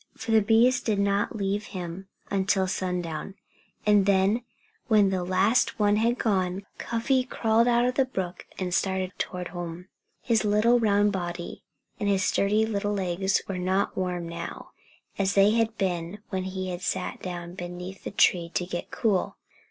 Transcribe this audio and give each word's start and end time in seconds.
For 0.17 0.31
the 0.31 0.41
bees 0.41 0.81
did 0.81 0.97
not 0.97 1.35
leave 1.35 1.63
him 1.77 2.07
until 2.31 2.65
sundown. 2.65 3.35
And 3.85 4.07
then, 4.07 4.41
when 4.87 5.11
the 5.11 5.23
last 5.23 5.77
one 5.77 5.97
had 5.97 6.17
gone, 6.17 6.65
Cuffy 6.79 7.23
crawled 7.23 7.67
out 7.67 7.85
of 7.85 7.93
the 7.93 8.05
brook 8.05 8.47
and 8.57 8.73
started 8.73 9.11
toward 9.19 9.49
home. 9.49 9.89
His 10.23 10.43
little 10.43 10.79
round 10.79 11.11
body 11.11 11.61
and 11.99 12.09
his 12.09 12.23
sturdy 12.23 12.65
little 12.65 12.93
legs 12.93 13.43
were 13.47 13.59
not 13.59 13.95
warm 13.95 14.27
now, 14.27 14.71
as 15.19 15.33
they 15.35 15.51
had 15.51 15.77
been 15.77 16.17
when 16.29 16.45
he 16.45 16.75
sat 16.79 17.21
down 17.21 17.53
beneath 17.53 18.03
the 18.03 18.09
tree 18.09 18.49
to 18.55 18.65
get 18.65 18.89
cool. 18.89 19.37